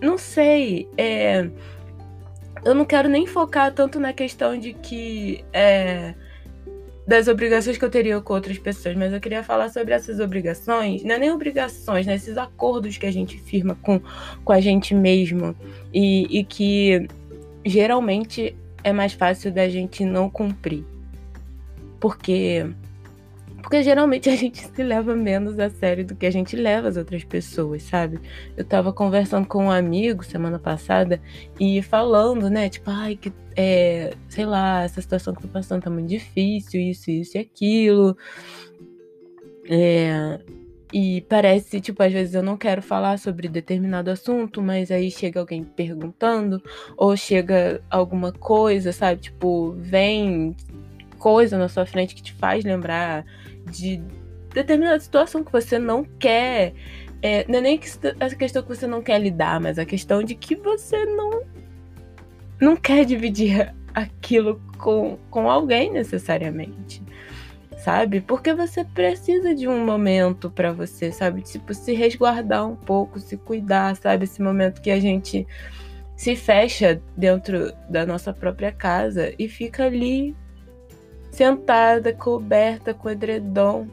não 0.00 0.18
sei, 0.18 0.88
é, 0.96 1.48
eu 2.64 2.74
não 2.74 2.84
quero 2.84 3.08
nem 3.08 3.26
focar 3.26 3.72
tanto 3.72 3.98
na 3.98 4.12
questão 4.12 4.56
de 4.58 4.74
que 4.74 5.44
é, 5.52 6.14
das 7.06 7.26
obrigações 7.26 7.78
que 7.78 7.84
eu 7.84 7.90
teria 7.90 8.20
com 8.20 8.34
outras 8.34 8.58
pessoas, 8.58 8.94
mas 8.94 9.12
eu 9.14 9.18
queria 9.18 9.42
falar 9.42 9.70
sobre 9.70 9.94
essas 9.94 10.20
obrigações, 10.20 11.02
não 11.02 11.14
é 11.14 11.18
nem 11.18 11.32
obrigações, 11.32 12.06
né? 12.06 12.14
Esses 12.14 12.36
acordos 12.36 12.98
que 12.98 13.06
a 13.06 13.10
gente 13.10 13.38
firma 13.38 13.76
com, 13.80 13.98
com 14.44 14.52
a 14.52 14.60
gente 14.60 14.94
mesmo 14.94 15.56
e, 15.92 16.38
e 16.38 16.44
que 16.44 17.08
geralmente 17.68 18.56
é 18.82 18.92
mais 18.92 19.12
fácil 19.12 19.52
da 19.52 19.68
gente 19.68 20.04
não 20.04 20.30
cumprir. 20.30 20.84
Porque 22.00 22.66
porque 23.68 23.82
geralmente 23.82 24.30
a 24.30 24.36
gente 24.36 24.66
se 24.66 24.82
leva 24.82 25.14
menos 25.14 25.58
a 25.58 25.68
sério 25.68 26.02
do 26.02 26.14
que 26.14 26.24
a 26.24 26.30
gente 26.30 26.56
leva 26.56 26.88
as 26.88 26.96
outras 26.96 27.22
pessoas, 27.22 27.82
sabe? 27.82 28.18
Eu 28.56 28.64
tava 28.64 28.92
conversando 28.94 29.46
com 29.46 29.66
um 29.66 29.70
amigo 29.70 30.24
semana 30.24 30.58
passada 30.58 31.20
e 31.60 31.82
falando, 31.82 32.48
né? 32.48 32.70
Tipo, 32.70 32.90
ai, 32.90 33.16
que 33.16 33.30
é, 33.54 34.14
sei 34.28 34.46
lá, 34.46 34.84
essa 34.84 35.02
situação 35.02 35.34
que 35.34 35.40
eu 35.40 35.48
tô 35.48 35.52
passando 35.52 35.82
tá 35.82 35.90
muito 35.90 36.08
difícil, 36.08 36.80
isso, 36.80 37.10
isso 37.10 37.36
e 37.36 37.40
aquilo. 37.40 38.16
É, 39.68 40.40
e 40.92 41.20
parece, 41.22 41.80
tipo, 41.80 42.02
às 42.02 42.12
vezes 42.12 42.34
eu 42.34 42.42
não 42.42 42.56
quero 42.56 42.80
falar 42.80 43.18
sobre 43.18 43.46
determinado 43.48 44.10
assunto, 44.10 44.62
mas 44.62 44.90
aí 44.90 45.10
chega 45.10 45.38
alguém 45.38 45.62
perguntando, 45.62 46.62
ou 46.96 47.14
chega 47.16 47.82
alguma 47.90 48.32
coisa, 48.32 48.90
sabe? 48.92 49.20
Tipo, 49.20 49.72
vem 49.72 50.56
coisa 51.18 51.58
na 51.58 51.68
sua 51.68 51.84
frente 51.84 52.14
que 52.14 52.22
te 52.22 52.32
faz 52.32 52.64
lembrar 52.64 53.24
de 53.70 54.00
determinada 54.54 54.98
situação 54.98 55.44
que 55.44 55.52
você 55.52 55.78
não 55.78 56.04
quer 56.04 56.72
É, 57.20 57.44
não 57.48 57.58
é 57.58 57.60
nem 57.60 57.78
que, 57.78 57.88
a 58.20 58.30
questão 58.34 58.62
que 58.62 58.68
você 58.68 58.86
não 58.86 59.02
quer 59.02 59.20
lidar, 59.20 59.60
mas 59.60 59.78
a 59.78 59.84
questão 59.84 60.22
de 60.22 60.34
que 60.34 60.54
você 60.54 61.04
não. 61.04 61.42
Não 62.60 62.76
quer 62.76 63.04
dividir 63.04 63.74
aquilo 63.94 64.60
com, 64.78 65.18
com 65.30 65.50
alguém 65.50 65.92
necessariamente 65.92 67.02
sabe? 67.78 68.20
Porque 68.20 68.52
você 68.52 68.84
precisa 68.84 69.54
de 69.54 69.68
um 69.68 69.84
momento 69.84 70.50
para 70.50 70.72
você, 70.72 71.12
sabe? 71.12 71.42
Tipo, 71.42 71.72
se 71.72 71.94
resguardar 71.94 72.66
um 72.66 72.76
pouco, 72.76 73.18
se 73.20 73.36
cuidar, 73.36 73.96
sabe? 73.96 74.24
Esse 74.24 74.42
momento 74.42 74.80
que 74.80 74.90
a 74.90 75.00
gente 75.00 75.46
se 76.16 76.34
fecha 76.34 77.00
dentro 77.16 77.72
da 77.88 78.04
nossa 78.04 78.32
própria 78.32 78.72
casa 78.72 79.32
e 79.38 79.48
fica 79.48 79.84
ali 79.84 80.36
sentada, 81.30 82.12
coberta 82.12 82.92
com 82.92 83.08
edredom, 83.08 83.86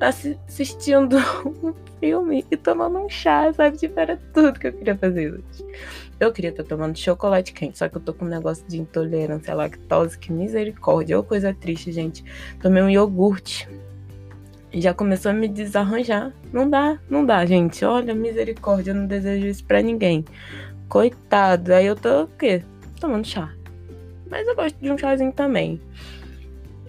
assistindo 0.00 1.16
um 1.44 1.74
filme 1.98 2.44
e 2.50 2.56
tomando 2.56 2.98
um 2.98 3.08
chá, 3.08 3.52
sabe? 3.52 3.76
Tipo, 3.76 3.98
era 3.98 4.16
tudo 4.32 4.58
que 4.58 4.68
eu 4.68 4.72
queria 4.72 4.96
fazer 4.96 5.32
hoje. 5.32 5.64
Eu 6.18 6.32
queria 6.32 6.50
estar 6.50 6.64
tomando 6.64 6.96
chocolate 6.96 7.52
quente, 7.52 7.78
só 7.78 7.88
que 7.88 7.96
eu 7.96 8.00
tô 8.00 8.14
com 8.14 8.24
um 8.24 8.28
negócio 8.28 8.66
de 8.66 8.78
intolerância 8.80 9.52
à 9.52 9.56
lactose, 9.56 10.18
que 10.18 10.32
misericórdia. 10.32 11.18
Ô, 11.18 11.22
coisa 11.22 11.52
triste, 11.52 11.92
gente. 11.92 12.24
Tomei 12.60 12.82
um 12.82 12.90
iogurte. 12.90 13.68
Já 14.72 14.92
começou 14.92 15.30
a 15.30 15.34
me 15.34 15.48
desarranjar. 15.48 16.32
Não 16.52 16.68
dá, 16.68 16.98
não 17.08 17.24
dá, 17.24 17.44
gente. 17.44 17.84
Olha, 17.84 18.14
misericórdia, 18.14 18.90
eu 18.90 18.94
não 18.94 19.06
desejo 19.06 19.46
isso 19.46 19.64
pra 19.64 19.82
ninguém. 19.82 20.24
Coitado. 20.88 21.72
Aí 21.74 21.86
eu 21.86 21.96
tô 21.96 22.22
o 22.22 22.28
quê? 22.28 22.62
Tomando 23.00 23.26
chá. 23.26 23.52
Mas 24.30 24.46
eu 24.46 24.54
gosto 24.54 24.76
de 24.80 24.90
um 24.90 24.98
chazinho 24.98 25.32
também. 25.32 25.80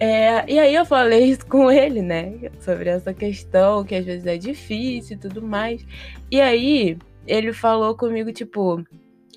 É, 0.00 0.50
e 0.50 0.58
aí 0.58 0.74
eu 0.74 0.84
falei 0.84 1.24
isso 1.24 1.44
com 1.46 1.70
ele, 1.70 2.00
né? 2.02 2.50
Sobre 2.60 2.88
essa 2.88 3.12
questão, 3.12 3.84
que 3.84 3.94
às 3.94 4.04
vezes 4.04 4.26
é 4.26 4.36
difícil 4.36 5.16
e 5.16 5.18
tudo 5.18 5.42
mais. 5.42 5.84
E 6.30 6.40
aí 6.40 6.96
ele 7.26 7.52
falou 7.52 7.96
comigo, 7.96 8.32
tipo, 8.32 8.84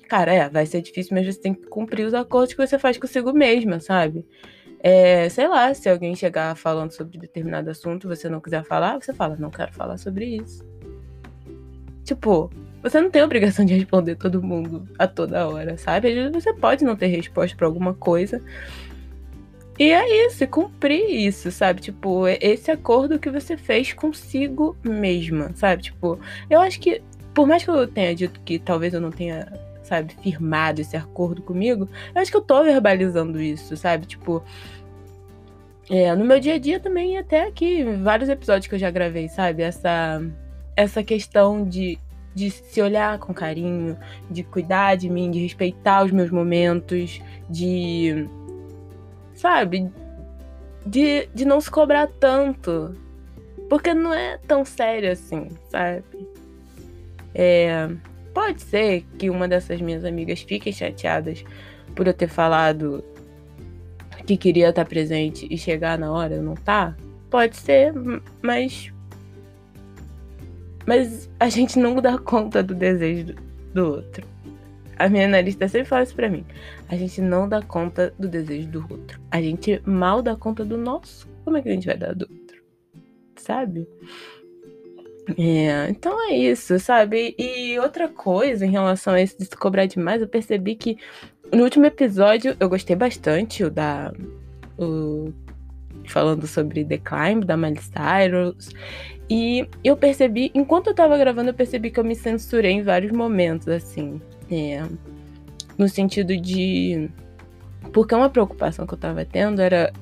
cara, 0.08 0.32
é, 0.32 0.48
vai 0.48 0.64
ser 0.66 0.80
difícil, 0.80 1.16
mas 1.16 1.26
você 1.26 1.40
tem 1.40 1.54
que 1.54 1.66
cumprir 1.66 2.06
os 2.06 2.14
acordos 2.14 2.54
que 2.54 2.66
você 2.66 2.78
faz 2.78 2.96
consigo 2.96 3.32
mesma, 3.32 3.80
sabe? 3.80 4.24
É, 4.78 5.28
sei 5.28 5.48
lá, 5.48 5.72
se 5.74 5.88
alguém 5.88 6.14
chegar 6.14 6.56
falando 6.56 6.92
sobre 6.92 7.18
determinado 7.18 7.70
assunto, 7.70 8.08
você 8.08 8.28
não 8.28 8.40
quiser 8.40 8.64
falar, 8.64 9.00
você 9.00 9.12
fala, 9.12 9.36
não 9.36 9.50
quero 9.50 9.72
falar 9.72 9.96
sobre 9.96 10.36
isso. 10.36 10.64
Tipo, 12.04 12.50
você 12.82 13.00
não 13.00 13.10
tem 13.10 13.22
obrigação 13.22 13.64
de 13.64 13.74
responder 13.74 14.16
todo 14.16 14.42
mundo 14.42 14.88
a 14.98 15.06
toda 15.06 15.48
hora, 15.48 15.78
sabe? 15.78 16.08
Às 16.08 16.14
vezes 16.14 16.32
você 16.32 16.52
pode 16.52 16.84
não 16.84 16.96
ter 16.96 17.06
resposta 17.06 17.56
para 17.56 17.66
alguma 17.66 17.94
coisa. 17.94 18.42
E 19.78 19.90
é 19.90 20.26
isso, 20.26 20.46
cumprir 20.48 21.08
isso, 21.08 21.50
sabe? 21.50 21.80
Tipo, 21.80 22.26
é 22.26 22.38
esse 22.40 22.70
acordo 22.70 23.18
que 23.18 23.30
você 23.30 23.56
fez 23.56 23.92
consigo 23.92 24.76
mesma, 24.84 25.50
sabe? 25.54 25.82
Tipo, 25.82 26.18
eu 26.50 26.60
acho 26.60 26.78
que, 26.78 27.02
por 27.34 27.46
mais 27.46 27.64
que 27.64 27.70
eu 27.70 27.86
tenha 27.86 28.14
dito 28.14 28.40
que 28.44 28.58
talvez 28.58 28.92
eu 28.92 29.00
não 29.00 29.10
tenha 29.10 29.48
sabe, 29.82 30.14
firmado 30.22 30.80
esse 30.80 30.96
acordo 30.96 31.42
comigo, 31.42 31.88
eu 32.14 32.22
acho 32.22 32.30
que 32.30 32.36
eu 32.36 32.42
tô 32.42 32.62
verbalizando 32.62 33.40
isso, 33.40 33.76
sabe? 33.76 34.06
Tipo, 34.06 34.42
é, 35.90 36.14
no 36.14 36.24
meu 36.24 36.40
dia 36.40 36.54
a 36.54 36.58
dia 36.58 36.80
também, 36.80 37.18
até 37.18 37.46
aqui, 37.46 37.84
vários 38.02 38.28
episódios 38.28 38.66
que 38.66 38.74
eu 38.74 38.78
já 38.78 38.90
gravei, 38.90 39.28
sabe? 39.28 39.62
Essa, 39.62 40.22
essa 40.76 41.02
questão 41.02 41.68
de, 41.68 41.98
de 42.34 42.50
se 42.50 42.80
olhar 42.80 43.18
com 43.18 43.34
carinho, 43.34 43.98
de 44.30 44.42
cuidar 44.42 44.96
de 44.96 45.10
mim, 45.10 45.30
de 45.30 45.40
respeitar 45.40 46.04
os 46.04 46.10
meus 46.10 46.30
momentos, 46.30 47.20
de. 47.50 48.26
Sabe? 49.42 49.90
De, 50.86 51.28
de 51.34 51.44
não 51.44 51.60
se 51.60 51.68
cobrar 51.68 52.06
tanto. 52.06 52.94
Porque 53.68 53.92
não 53.92 54.14
é 54.14 54.38
tão 54.38 54.64
sério 54.64 55.10
assim, 55.10 55.48
sabe? 55.68 56.04
É. 57.34 57.88
Pode 58.32 58.62
ser 58.62 59.04
que 59.18 59.28
uma 59.28 59.48
dessas 59.48 59.80
minhas 59.80 60.04
amigas 60.04 60.42
fique 60.42 60.72
chateadas 60.72 61.44
por 61.96 62.06
eu 62.06 62.14
ter 62.14 62.28
falado 62.28 63.04
que 64.24 64.36
queria 64.36 64.68
estar 64.68 64.84
presente 64.84 65.48
e 65.50 65.58
chegar 65.58 65.98
na 65.98 66.12
hora 66.12 66.40
não 66.40 66.54
tá. 66.54 66.96
Pode 67.28 67.56
ser, 67.56 67.92
mas. 68.40 68.92
Mas 70.86 71.28
a 71.40 71.48
gente 71.48 71.80
não 71.80 71.96
dá 71.96 72.16
conta 72.16 72.62
do 72.62 72.76
desejo 72.76 73.34
do 73.74 73.86
outro. 73.94 74.24
A 74.98 75.08
minha 75.08 75.24
analista 75.24 75.68
sempre 75.68 75.88
fala 75.88 76.02
isso 76.02 76.14
pra 76.14 76.28
mim. 76.28 76.44
A 76.88 76.96
gente 76.96 77.20
não 77.20 77.48
dá 77.48 77.62
conta 77.62 78.12
do 78.18 78.28
desejo 78.28 78.68
do 78.68 78.86
outro. 78.90 79.20
A 79.30 79.40
gente 79.40 79.80
mal 79.84 80.22
dá 80.22 80.36
conta 80.36 80.64
do 80.64 80.76
nosso. 80.76 81.28
Como 81.44 81.56
é 81.56 81.62
que 81.62 81.68
a 81.68 81.72
gente 81.72 81.86
vai 81.86 81.96
dar 81.96 82.14
do 82.14 82.28
outro? 82.30 82.62
Sabe? 83.36 83.88
É, 85.38 85.88
então 85.88 86.28
é 86.28 86.34
isso, 86.34 86.78
sabe? 86.78 87.34
E 87.38 87.78
outra 87.78 88.08
coisa 88.08 88.66
em 88.66 88.70
relação 88.70 89.14
a 89.14 89.22
isso 89.22 89.38
de 89.38 89.44
se 89.44 89.56
cobrar 89.56 89.86
demais, 89.86 90.20
eu 90.20 90.28
percebi 90.28 90.74
que 90.74 90.98
no 91.52 91.62
último 91.62 91.86
episódio 91.86 92.56
eu 92.58 92.68
gostei 92.68 92.96
bastante, 92.96 93.62
o 93.62 93.70
da. 93.70 94.12
O, 94.78 95.32
falando 96.08 96.46
sobre 96.46 96.84
The 96.84 96.98
Climb, 96.98 97.44
da 97.44 97.56
Miley 97.56 97.78
Cyrus. 97.80 98.70
E 99.30 99.66
eu 99.84 99.96
percebi, 99.96 100.50
enquanto 100.54 100.88
eu 100.88 100.94
tava 100.94 101.16
gravando, 101.16 101.50
eu 101.50 101.54
percebi 101.54 101.90
que 101.90 102.00
eu 102.00 102.04
me 102.04 102.16
censurei 102.16 102.72
em 102.72 102.82
vários 102.82 103.12
momentos, 103.12 103.68
assim. 103.68 104.20
É, 104.52 104.86
no 105.78 105.88
sentido 105.88 106.36
de. 106.36 107.08
Porque 107.92 108.14
uma 108.14 108.28
preocupação 108.28 108.86
que 108.86 108.94
eu 108.94 108.98
tava 108.98 109.24
tendo 109.24 109.60
era 109.60 109.92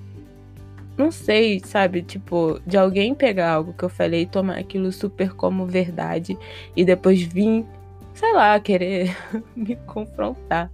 não 1.00 1.10
sei, 1.10 1.60
sabe? 1.60 2.02
Tipo, 2.02 2.60
de 2.66 2.76
alguém 2.76 3.14
pegar 3.14 3.52
algo 3.52 3.72
que 3.72 3.82
eu 3.82 3.88
falei 3.88 4.22
e 4.22 4.26
tomar 4.26 4.58
aquilo 4.58 4.92
super 4.92 5.32
como 5.32 5.66
verdade 5.66 6.36
e 6.76 6.84
depois 6.84 7.22
vir, 7.22 7.64
sei 8.12 8.32
lá, 8.34 8.60
querer 8.60 9.16
me 9.56 9.76
confrontar. 9.86 10.70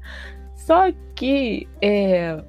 Só 0.57 0.91
que 1.15 1.69
é, 1.81 2.43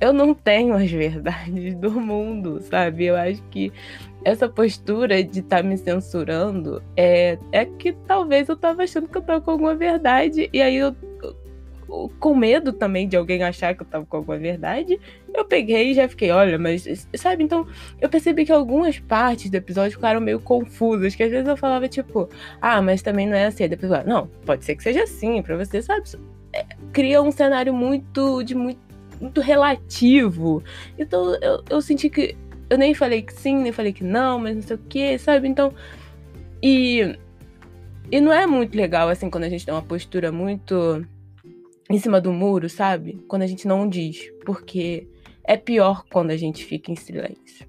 eu 0.00 0.12
não 0.12 0.34
tenho 0.34 0.74
as 0.74 0.90
verdades 0.90 1.74
do 1.74 1.90
mundo, 1.90 2.60
sabe? 2.62 3.06
Eu 3.06 3.16
acho 3.16 3.42
que 3.50 3.72
essa 4.24 4.48
postura 4.48 5.22
de 5.22 5.40
estar 5.40 5.58
tá 5.58 5.62
me 5.62 5.76
censurando 5.76 6.82
é, 6.96 7.38
é 7.52 7.64
que 7.64 7.92
talvez 8.06 8.48
eu 8.48 8.56
tava 8.56 8.82
achando 8.82 9.08
que 9.08 9.16
eu 9.16 9.22
tava 9.22 9.40
com 9.40 9.50
alguma 9.50 9.74
verdade 9.74 10.48
e 10.52 10.60
aí 10.60 10.76
eu 10.76 10.94
com 12.18 12.34
medo 12.34 12.72
também 12.72 13.08
de 13.08 13.16
alguém 13.16 13.42
achar 13.42 13.74
que 13.74 13.82
eu 13.82 13.86
tava 13.86 14.04
com 14.04 14.18
alguma 14.18 14.36
verdade, 14.36 15.00
eu 15.32 15.44
peguei 15.44 15.90
e 15.90 15.94
já 15.94 16.08
fiquei, 16.08 16.30
olha, 16.30 16.58
mas 16.58 17.08
sabe? 17.16 17.44
Então 17.44 17.66
eu 18.00 18.08
percebi 18.08 18.44
que 18.44 18.52
algumas 18.52 18.98
partes 18.98 19.50
do 19.50 19.54
episódio 19.54 19.92
ficaram 19.92 20.20
meio 20.20 20.38
confusas, 20.40 21.14
que 21.14 21.22
às 21.22 21.30
vezes 21.30 21.48
eu 21.48 21.56
falava 21.56 21.88
tipo, 21.88 22.28
ah, 22.60 22.82
mas 22.82 23.00
também 23.02 23.26
não 23.26 23.36
é 23.36 23.46
assim. 23.46 23.66
Depois, 23.66 23.90
não, 24.04 24.26
pode 24.44 24.64
ser 24.64 24.76
que 24.76 24.82
seja 24.82 25.02
assim 25.02 25.40
para 25.42 25.56
você, 25.56 25.80
sabe? 25.80 26.02
É, 26.52 26.64
cria 26.92 27.22
um 27.22 27.30
cenário 27.30 27.72
muito 27.72 28.42
de 28.42 28.54
muito, 28.54 28.80
muito 29.20 29.40
relativo. 29.40 30.62
Então 30.98 31.34
eu, 31.40 31.62
eu 31.68 31.80
senti 31.80 32.08
que 32.08 32.36
eu 32.70 32.78
nem 32.78 32.94
falei 32.94 33.22
que 33.22 33.32
sim, 33.32 33.56
nem 33.56 33.72
falei 33.72 33.92
que 33.92 34.04
não, 34.04 34.38
mas 34.38 34.54
não 34.56 34.62
sei 34.62 34.76
o 34.76 34.80
que, 34.88 35.18
sabe? 35.18 35.48
Então 35.48 35.72
e 36.62 37.16
e 38.10 38.20
não 38.20 38.32
é 38.32 38.46
muito 38.46 38.76
legal 38.76 39.08
assim 39.08 39.28
quando 39.30 39.44
a 39.44 39.48
gente 39.48 39.64
tem 39.64 39.74
uma 39.74 39.82
postura 39.82 40.32
muito 40.32 41.04
em 41.90 41.98
cima 41.98 42.20
do 42.20 42.32
muro, 42.32 42.68
sabe? 42.68 43.24
Quando 43.28 43.42
a 43.42 43.46
gente 43.46 43.66
não 43.66 43.88
diz. 43.88 44.30
Porque 44.44 45.08
é 45.44 45.56
pior 45.56 46.04
quando 46.10 46.30
a 46.30 46.36
gente 46.36 46.64
fica 46.64 46.92
em 46.92 46.96
silêncio. 46.96 47.66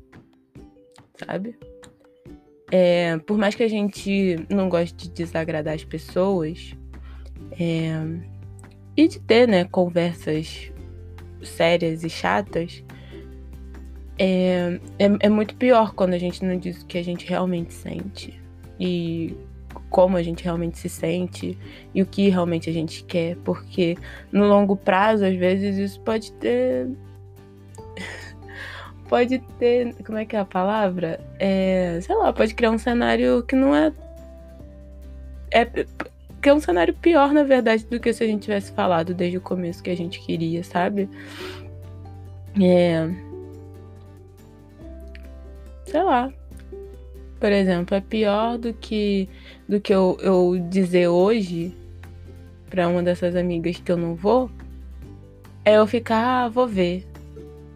Sabe? 1.15 1.57
É, 2.71 3.17
por 3.19 3.37
mais 3.37 3.55
que 3.55 3.63
a 3.63 3.67
gente 3.67 4.45
não 4.49 4.69
goste 4.69 4.95
de 4.95 5.09
desagradar 5.09 5.73
as 5.73 5.83
pessoas, 5.83 6.75
é, 7.59 7.93
e 8.95 9.07
de 9.07 9.19
ter, 9.19 9.47
né, 9.47 9.63
conversas 9.63 10.71
sérias 11.43 12.03
e 12.03 12.09
chatas, 12.09 12.83
é, 14.17 14.79
é, 14.99 15.05
é 15.21 15.29
muito 15.29 15.55
pior 15.55 15.93
quando 15.93 16.13
a 16.13 16.17
gente 16.17 16.43
não 16.43 16.57
diz 16.57 16.81
o 16.81 16.85
que 16.85 16.97
a 16.97 17.03
gente 17.03 17.25
realmente 17.25 17.73
sente. 17.73 18.39
E 18.79 19.35
como 19.89 20.17
a 20.17 20.23
gente 20.23 20.43
realmente 20.43 20.77
se 20.77 20.89
sente 20.89 21.57
e 21.93 22.01
o 22.01 22.05
que 22.05 22.29
realmente 22.29 22.69
a 22.69 22.73
gente 22.73 23.03
quer, 23.03 23.35
porque 23.37 23.97
no 24.31 24.45
longo 24.47 24.75
prazo, 24.75 25.25
às 25.25 25.35
vezes, 25.35 25.77
isso 25.77 25.99
pode 26.01 26.31
ter. 26.33 26.87
pode 29.07 29.39
ter. 29.57 29.95
Como 30.05 30.17
é 30.17 30.25
que 30.25 30.35
é 30.35 30.39
a 30.39 30.45
palavra? 30.45 31.19
É, 31.39 31.99
sei 32.01 32.15
lá, 32.15 32.33
pode 32.33 32.53
criar 32.53 32.71
um 32.71 32.77
cenário 32.77 33.43
que 33.43 33.55
não 33.55 33.75
é. 33.75 33.91
É, 35.51 35.67
que 36.39 36.49
é 36.49 36.53
um 36.53 36.59
cenário 36.59 36.93
pior, 36.93 37.33
na 37.33 37.43
verdade, 37.43 37.85
do 37.85 37.99
que 37.99 38.13
se 38.13 38.23
a 38.23 38.27
gente 38.27 38.43
tivesse 38.43 38.71
falado 38.71 39.13
desde 39.13 39.37
o 39.37 39.41
começo 39.41 39.83
que 39.83 39.89
a 39.89 39.97
gente 39.97 40.19
queria, 40.19 40.63
sabe? 40.63 41.09
É. 42.59 43.09
Sei 45.85 46.03
lá. 46.03 46.31
Por 47.39 47.51
exemplo, 47.51 47.95
é 47.95 48.01
pior 48.01 48.57
do 48.57 48.73
que 48.73 49.29
do 49.67 49.79
que 49.79 49.93
eu, 49.93 50.17
eu 50.21 50.57
dizer 50.69 51.07
hoje 51.07 51.73
para 52.69 52.87
uma 52.87 53.01
dessas 53.01 53.35
amigas 53.35 53.77
que 53.77 53.91
eu 53.91 53.97
não 53.97 54.13
vou, 54.15 54.49
é 55.63 55.77
eu 55.77 55.87
ficar, 55.87 56.45
ah, 56.45 56.49
vou 56.49 56.67
ver. 56.67 57.07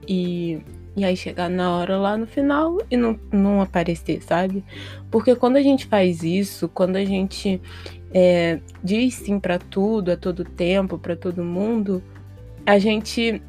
E 0.07 0.59
E 0.95 1.03
aí 1.03 1.15
chegar 1.17 1.49
na 1.49 1.75
hora 1.75 1.97
lá 1.97 2.17
no 2.17 2.27
final 2.27 2.77
e 2.91 2.95
não, 2.97 3.19
não 3.31 3.61
aparecer, 3.61 4.21
sabe? 4.21 4.63
Porque 5.09 5.35
quando 5.35 5.55
a 5.57 5.61
gente 5.61 5.87
faz 5.87 6.21
isso, 6.23 6.69
quando 6.69 6.97
a 6.97 7.05
gente 7.05 7.59
é, 8.13 8.59
diz 8.83 9.15
sim 9.15 9.39
para 9.39 9.57
tudo, 9.57 10.11
a 10.11 10.17
todo 10.17 10.45
tempo, 10.45 10.97
para 10.97 11.15
todo 11.15 11.43
mundo, 11.43 12.03
a 12.65 12.77
gente, 12.77 13.41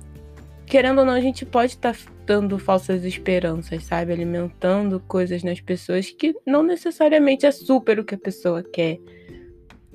querendo 0.66 1.00
ou 1.00 1.04
não, 1.04 1.12
a 1.12 1.20
gente 1.20 1.44
pode 1.44 1.72
estar 1.72 1.94
tá 1.94 2.00
dando 2.26 2.58
falsas 2.58 3.04
esperanças, 3.04 3.84
sabe? 3.84 4.12
Alimentando 4.12 5.00
coisas 5.06 5.42
nas 5.42 5.60
pessoas 5.60 6.10
que 6.10 6.34
não 6.46 6.62
necessariamente 6.62 7.44
é 7.44 7.50
super 7.50 7.98
o 7.98 8.04
que 8.04 8.14
a 8.14 8.18
pessoa 8.18 8.62
quer. 8.62 8.98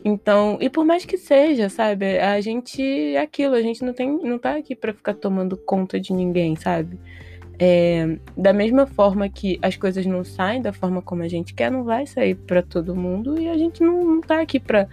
Então, 0.06 0.58
e 0.62 0.70
por 0.70 0.86
mais 0.86 1.04
que 1.04 1.18
seja, 1.18 1.68
sabe? 1.68 2.20
A 2.20 2.40
gente 2.40 2.82
é 2.82 3.20
aquilo, 3.20 3.56
a 3.56 3.62
gente 3.62 3.84
não 3.84 3.92
tem, 3.92 4.18
não 4.24 4.38
tá 4.38 4.56
aqui 4.56 4.76
para 4.76 4.94
ficar 4.94 5.14
tomando 5.16 5.58
conta 5.58 6.00
de 6.00 6.14
ninguém, 6.14 6.56
sabe? 6.56 7.00
É, 7.62 8.18
da 8.38 8.54
mesma 8.54 8.88
forma 8.88 9.28
que 9.28 9.60
as 9.62 9.76
coisas 9.76 10.06
não 10.06 10.24
saem 10.24 10.62
da 10.62 10.72
forma 10.72 11.02
como 11.02 11.24
a 11.24 11.28
gente 11.28 11.54
quer, 11.54 11.70
não 11.70 11.84
vai 11.84 12.08
sair 12.08 12.36
para 12.36 12.62
todo 12.62 12.96
mundo 12.96 13.40
e 13.40 13.50
a 13.50 13.58
gente 13.58 13.84
não, 13.84 14.02
não 14.02 14.22
tá 14.22 14.40
aqui 14.40 14.62
para 14.62 14.88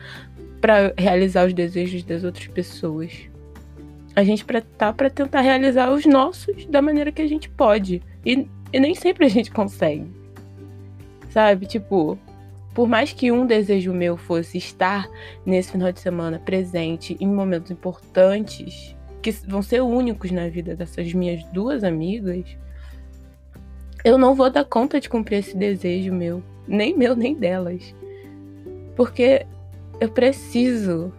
realizar 0.98 1.46
os 1.46 1.54
desejos 1.54 2.02
das 2.02 2.24
outras 2.24 2.48
pessoas. 2.48 3.12
A 4.16 4.24
gente 4.24 4.44
pra, 4.44 4.60
tá 4.60 4.92
para 4.92 5.08
tentar 5.08 5.42
realizar 5.42 5.92
os 5.92 6.04
nossos 6.06 6.66
da 6.66 6.82
maneira 6.82 7.12
que 7.12 7.22
a 7.22 7.28
gente 7.28 7.48
pode. 7.48 8.02
E, 8.24 8.48
e 8.72 8.80
nem 8.80 8.94
sempre 8.96 9.26
a 9.26 9.28
gente 9.28 9.52
consegue. 9.52 10.06
Sabe? 11.30 11.66
Tipo, 11.66 12.18
por 12.74 12.88
mais 12.88 13.12
que 13.12 13.30
um 13.30 13.46
desejo 13.46 13.92
meu 13.92 14.16
fosse 14.16 14.58
estar 14.58 15.08
nesse 15.44 15.70
final 15.70 15.92
de 15.92 16.00
semana 16.00 16.40
presente 16.40 17.16
em 17.20 17.28
momentos 17.28 17.70
importantes, 17.70 18.95
que 19.32 19.48
vão 19.48 19.60
ser 19.60 19.80
únicos 19.80 20.30
na 20.30 20.48
vida 20.48 20.76
dessas 20.76 21.12
minhas 21.12 21.42
duas 21.46 21.82
amigas, 21.82 22.44
eu 24.04 24.16
não 24.16 24.36
vou 24.36 24.48
dar 24.48 24.64
conta 24.64 25.00
de 25.00 25.08
cumprir 25.08 25.38
esse 25.38 25.56
desejo 25.56 26.12
meu, 26.12 26.40
nem 26.66 26.96
meu, 26.96 27.16
nem 27.16 27.34
delas. 27.34 27.92
Porque 28.94 29.44
eu 30.00 30.08
preciso 30.08 31.12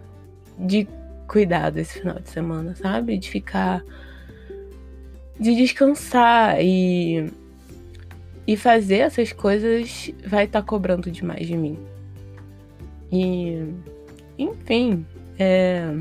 de 0.58 0.88
cuidar 1.26 1.68
desse 1.68 1.98
final 1.98 2.18
de 2.18 2.30
semana, 2.30 2.74
sabe? 2.74 3.18
De 3.18 3.28
ficar. 3.28 3.84
de 5.38 5.54
descansar 5.54 6.58
e. 6.62 7.30
E 8.46 8.56
fazer 8.56 9.00
essas 9.00 9.30
coisas 9.34 10.10
vai 10.26 10.46
estar 10.46 10.62
tá 10.62 10.66
cobrando 10.66 11.10
demais 11.10 11.46
de 11.46 11.56
mim. 11.58 11.78
E. 13.12 13.62
Enfim, 14.38 15.04
é. 15.38 15.92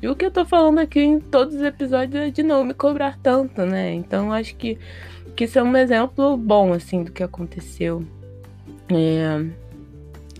E 0.00 0.08
o 0.08 0.14
que 0.14 0.24
eu 0.24 0.30
tô 0.30 0.44
falando 0.44 0.78
aqui 0.78 1.00
em 1.00 1.18
todos 1.18 1.56
os 1.56 1.62
episódios 1.62 2.14
é 2.14 2.30
de 2.30 2.42
não 2.42 2.64
me 2.64 2.72
cobrar 2.72 3.18
tanto, 3.18 3.66
né? 3.66 3.92
Então 3.92 4.32
acho 4.32 4.54
que, 4.54 4.78
que 5.34 5.44
isso 5.44 5.58
é 5.58 5.62
um 5.62 5.76
exemplo 5.76 6.36
bom, 6.36 6.72
assim, 6.72 7.02
do 7.02 7.12
que 7.12 7.22
aconteceu. 7.22 8.04
É... 8.90 9.68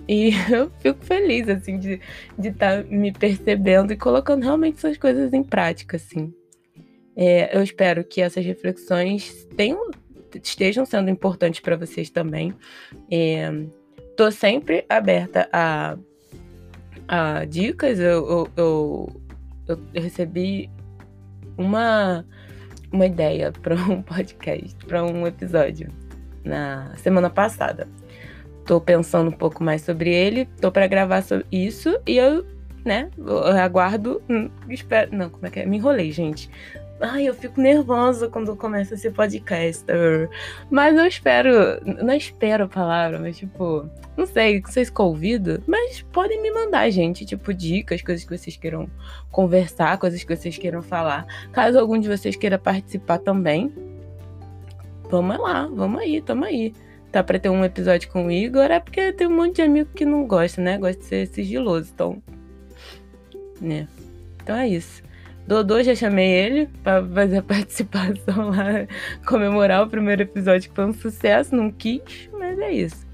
E 0.09 0.31
eu 0.51 0.71
fico 0.79 1.05
feliz, 1.05 1.49
assim, 1.49 1.79
de 1.79 2.01
estar 2.39 2.83
tá 2.83 2.89
me 2.89 3.13
percebendo 3.13 3.93
e 3.93 3.97
colocando 3.97 4.45
realmente 4.45 4.79
essas 4.79 4.97
coisas 4.97 5.33
em 5.33 5.43
prática, 5.43 5.97
assim. 5.97 6.33
É, 7.17 7.57
eu 7.57 7.63
espero 7.65 8.05
que 8.05 8.23
essas 8.23 8.45
reflexões 8.45 9.45
tenham, 9.57 9.91
estejam 10.41 10.87
sendo 10.87 11.11
importantes 11.11 11.59
para 11.59 11.77
vocês 11.77 12.11
também. 12.11 12.55
É, 13.11 13.51
tô 14.17 14.31
sempre 14.31 14.85
aberta 14.89 15.49
a, 15.53 15.99
a 17.09 17.45
dicas. 17.45 17.99
eu, 17.99 18.07
eu, 18.07 18.49
eu 18.57 19.28
eu, 19.69 19.79
recebi 19.95 20.71
uma, 21.57 22.25
uma 22.91 23.07
ideia 23.07 23.53
para 23.53 23.75
um 23.75 24.01
podcast, 24.03 24.75
para 24.87 25.05
um 25.05 25.27
episódio 25.27 25.93
na 26.45 26.95
semana 26.97 27.29
passada. 27.29 27.87
Tô 28.65 28.81
pensando 28.81 29.29
um 29.29 29.37
pouco 29.37 29.63
mais 29.63 29.83
sobre 29.83 30.13
ele, 30.13 30.47
tô 30.61 30.71
para 30.71 30.87
gravar 30.87 31.23
isso 31.51 31.99
e 32.07 32.17
eu, 32.17 32.45
né, 32.85 33.11
eu 33.17 33.47
aguardo, 33.57 34.23
hum, 34.29 34.51
espero, 34.69 35.15
não, 35.15 35.31
como 35.31 35.47
é 35.47 35.51
que 35.51 35.61
é? 35.61 35.67
Me 35.67 35.79
enrolei, 35.79 36.13
gente. 36.13 36.51
Ai, 37.01 37.29
eu 37.29 37.35
fico 37.35 37.61
nervosa 37.61 38.29
quando 38.29 38.57
começa 38.57 38.95
esse 38.95 39.11
podcast. 39.11 39.85
Mas 40.71 40.97
eu 40.97 41.07
espero. 41.07 41.51
Não 41.85 42.15
espero 42.15 42.65
a 42.65 42.69
palavra, 42.69 43.19
mas 43.19 43.39
tipo. 43.39 43.89
Não 44.17 44.27
sei, 44.27 44.61
vocês 44.61 44.91
convido, 44.91 45.63
mas 45.65 46.03
podem 46.03 46.43
me 46.43 46.51
mandar, 46.51 46.91
gente, 46.91 47.25
tipo, 47.25 47.55
dicas, 47.55 48.03
coisas 48.03 48.25
que 48.25 48.37
vocês 48.37 48.57
queiram 48.57 48.91
conversar, 49.31 49.97
coisas 49.97 50.25
que 50.25 50.35
vocês 50.35 50.59
queiram 50.59 50.83
falar. 50.83 51.25
Caso 51.53 51.79
algum 51.79 51.97
de 51.97 52.09
vocês 52.09 52.35
queira 52.35 52.59
participar 52.59 53.19
também, 53.19 53.73
vamos 55.09 55.39
lá, 55.39 55.69
vamos 55.73 56.01
aí, 56.01 56.21
tamo 56.21 56.45
aí. 56.45 56.75
Tá 57.13 57.23
pra 57.23 57.39
ter 57.39 57.49
um 57.49 57.65
episódio 57.65 58.11
com 58.11 58.27
o 58.27 58.31
Igor, 58.31 58.65
é 58.65 58.81
porque 58.81 59.13
tem 59.13 59.29
um 59.29 59.37
monte 59.37 59.57
de 59.57 59.63
amigo 59.63 59.91
que 59.95 60.05
não 60.05 60.27
gosta, 60.27 60.61
né? 60.61 60.77
Gosta 60.77 61.01
de 61.01 61.07
ser 61.07 61.27
sigiloso, 61.29 61.93
então. 61.95 62.21
Né? 63.61 63.87
Então 64.43 64.57
é 64.57 64.67
isso. 64.67 65.01
Dodô, 65.49 65.83
já 65.83 65.95
chamei 65.95 66.31
ele 66.31 66.69
para 66.85 67.03
fazer 67.07 67.39
a 67.39 67.43
participação 67.43 68.51
lá, 68.51 68.87
comemorar 69.27 69.83
o 69.83 69.89
primeiro 69.89 70.21
episódio 70.21 70.69
que 70.69 70.77
foi 70.77 70.85
um 70.85 70.93
sucesso, 70.93 71.57
não 71.57 71.71
quis, 71.71 72.29
mas 72.39 72.59
é 72.59 72.71
isso. 72.71 73.07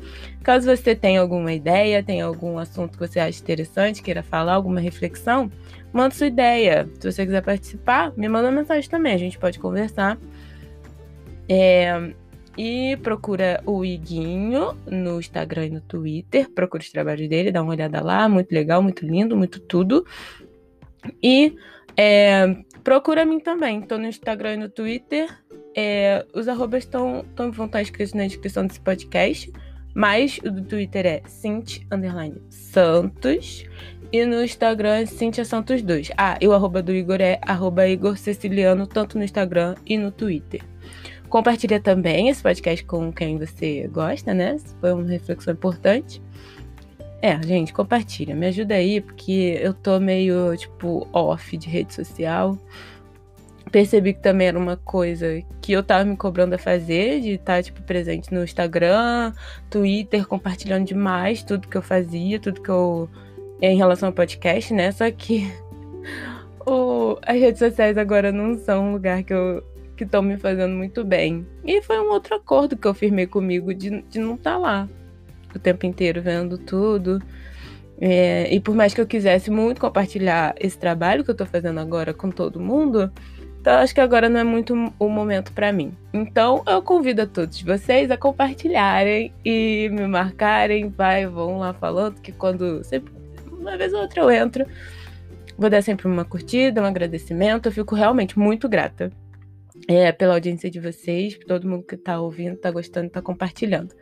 Caso 0.43 0.67
você 0.67 0.97
tenha 0.97 1.21
alguma 1.21 1.53
ideia, 1.53 2.03
tenha 2.03 2.25
algum 2.25 2.59
assunto 2.59 2.99
que 2.99 3.07
você 3.07 3.21
acha 3.21 3.41
interessante, 3.41 4.03
queira 4.03 4.21
falar, 4.21 4.55
alguma 4.55 4.81
reflexão, 4.81 5.49
manda 5.93 6.13
sua 6.13 6.27
ideia. 6.27 6.91
Se 6.99 7.13
você 7.13 7.25
quiser 7.25 7.41
participar, 7.41 8.13
me 8.17 8.29
manda 8.29 8.51
mensagem 8.51 8.91
também, 8.91 9.15
a 9.15 9.19
gente 9.19 9.39
pode 9.39 9.61
conversar. 9.61 10.19
É, 11.49 12.13
e 12.59 12.97
procura 12.97 13.63
o 13.65 13.85
Iguinho 13.85 14.77
no 14.91 15.21
Instagram 15.21 15.67
e 15.67 15.71
no 15.71 15.81
Twitter. 15.81 16.51
Procura 16.51 16.83
os 16.83 16.91
trabalhos 16.91 17.29
dele, 17.29 17.53
dá 17.53 17.63
uma 17.63 17.73
olhada 17.73 18.03
lá. 18.03 18.29
Muito 18.29 18.51
legal, 18.51 18.83
muito 18.83 19.07
lindo, 19.07 19.37
muito 19.37 19.61
tudo. 19.61 20.05
E 21.23 21.55
é, 21.97 22.57
procura 22.83 23.25
mim 23.25 23.41
também. 23.41 23.83
Tô 23.83 23.99
no 23.99 24.07
Instagram 24.07 24.55
e 24.55 24.57
no 24.57 24.69
Twitter. 24.69 25.29
É, 25.77 26.25
os 26.35 26.49
arrobas 26.49 26.85
estão 26.85 27.25
vão 27.53 27.67
estar 27.67 27.83
escritos 27.83 28.15
na 28.15 28.27
descrição 28.27 28.67
desse 28.67 28.81
podcast. 28.81 29.53
Mas 29.95 30.39
o 30.45 30.51
do 30.51 30.63
Twitter 30.63 31.07
é 31.07 31.23
Cint 31.27 31.81
Santos. 32.51 33.65
E 34.13 34.25
no 34.25 34.45
Instagram 34.45 35.01
é 35.01 35.07
Cintia 35.07 35.45
Santos 35.45 35.83
2. 35.83 36.13
Ah, 36.17 36.39
e 36.41 36.47
o 36.47 36.53
arroba 36.53 36.83
do 36.83 36.93
Igor 36.93 37.21
é 37.21 37.41
arroba 37.43 37.89
Igor 37.89 38.17
Ceciliano, 38.17 38.87
tanto 38.87 39.19
no 39.19 39.25
Instagram 39.25 39.75
e 39.85 39.99
no 39.99 40.13
Twitter. 40.13 40.63
Compartilha 41.29 41.81
também 41.81 42.29
esse 42.29 42.41
podcast 42.41 42.85
com 42.85 43.13
quem 43.13 43.39
você 43.39 43.89
gosta, 43.89 44.33
né? 44.33 44.57
Foi 44.81 44.93
uma 44.93 45.05
reflexão 45.05 45.53
importante. 45.53 46.23
É, 47.23 47.41
gente, 47.43 47.73
compartilha. 47.73 48.35
Me 48.35 48.47
ajuda 48.47 48.75
aí, 48.75 49.01
porque 49.01 49.59
eu 49.61 49.73
tô 49.73 49.99
meio, 49.99 50.57
tipo, 50.57 51.09
off 51.13 51.57
de 51.57 51.69
rede 51.69 51.95
social. 51.95 52.59
Percebi 53.71 54.13
que 54.13 54.21
também 54.21 54.49
era 54.49 54.59
uma 54.59 54.77
coisa 54.77 55.43
que 55.61 55.73
eu 55.73 55.83
tava 55.83 56.05
me 56.05 56.17
cobrando 56.17 56.55
a 56.55 56.59
fazer, 56.59 57.21
de 57.21 57.31
estar, 57.31 57.57
tá, 57.57 57.63
tipo, 57.63 57.83
presente 57.83 58.33
no 58.33 58.45
Instagram, 58.45 59.33
Twitter, 59.71 60.27
compartilhando 60.27 60.85
demais 60.85 61.43
tudo 61.43 61.67
que 61.67 61.77
eu 61.77 61.83
fazia, 61.83 62.39
tudo 62.39 62.61
que 62.61 62.69
eu. 62.69 63.09
em 63.61 63.77
relação 63.77 64.11
ao 64.11 64.13
podcast, 64.13 64.73
né? 64.75 64.93
Só 64.93 65.11
que 65.11 65.51
o, 66.67 67.19
as 67.27 67.41
redes 67.41 67.59
sociais 67.59 67.97
agora 67.97 68.31
não 68.31 68.57
são 68.59 68.91
um 68.91 68.93
lugar 68.93 69.23
que 69.23 69.33
eu 69.33 69.65
que 69.97 70.05
estão 70.05 70.23
me 70.23 70.37
fazendo 70.37 70.75
muito 70.75 71.05
bem. 71.05 71.47
E 71.65 71.81
foi 71.81 71.99
um 72.01 72.11
outro 72.11 72.35
acordo 72.35 72.77
que 72.77 72.87
eu 72.87 72.95
firmei 72.95 73.27
comigo 73.27 73.73
de, 73.73 74.03
de 74.03 74.19
não 74.19 74.35
estar 74.35 74.53
tá 74.53 74.59
lá 74.59 74.89
o 75.57 75.61
tempo 75.61 75.87
inteiro 75.87 76.23
vendo 76.23 76.59
tudo. 76.59 77.21
É, 78.01 78.53
e 78.53 78.61
por 78.61 78.75
mais 78.75 78.93
que 78.93 79.01
eu 79.01 79.07
quisesse 79.07 79.51
muito 79.51 79.81
compartilhar 79.81 80.55
esse 80.59 80.77
trabalho 80.77 81.25
que 81.25 81.31
eu 81.31 81.35
tô 81.35 81.47
fazendo 81.47 81.79
agora 81.79 82.13
com 82.13 82.31
todo 82.31 82.59
mundo, 82.59 83.11
então 83.61 83.75
acho 83.79 83.95
que 83.95 84.01
agora 84.01 84.29
não 84.29 84.41
é 84.41 84.45
muito 84.45 84.75
o 84.99 85.09
momento 85.09 85.53
para 85.53 85.73
mim. 85.73 85.97
Então 86.13 86.63
eu 86.67 86.83
convido 86.83 87.23
a 87.23 87.27
todos 87.27 87.63
vocês 87.63 88.11
a 88.11 88.17
compartilharem 88.17 89.33
e 89.45 89.89
me 89.93 90.07
marcarem, 90.07 90.89
vai, 90.91 91.27
vão 91.27 91.59
lá 91.59 91.73
falando 91.73 92.21
que 92.21 92.33
quando 92.33 92.85
sempre 92.85 93.13
uma 93.51 93.77
vez 93.77 93.93
ou 93.95 94.01
outra 94.01 94.21
eu 94.21 94.31
entro, 94.31 94.67
vou 95.57 95.71
dar 95.71 95.83
sempre 95.83 96.07
uma 96.07 96.25
curtida, 96.25 96.83
um 96.83 96.85
agradecimento, 96.85 97.67
eu 97.67 97.73
fico 97.73 97.95
realmente 97.95 98.39
muito 98.39 98.69
grata. 98.69 99.11
É, 99.89 100.13
pela 100.13 100.35
audiência 100.35 100.71
de 100.71 100.79
vocês, 100.79 101.39
todo 101.47 101.69
mundo 101.69 101.85
que 101.85 101.97
tá 101.97 102.21
ouvindo, 102.21 102.57
tá 102.57 102.71
gostando, 102.71 103.11
tá 103.11 103.23
compartilhando. 103.23 103.95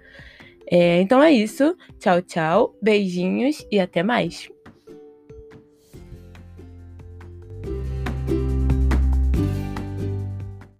É, 0.75 1.03
então 1.03 1.23
é 1.23 1.31
isso. 1.31 1.77
Tchau, 1.99 2.23
tchau. 2.23 2.75
Beijinhos 2.81 3.67
e 3.71 3.79
até 3.79 4.03
mais. 4.03 4.49